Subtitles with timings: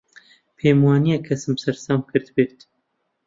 [0.57, 2.57] پێم وا نییە کەسم سەرسام کردبێت.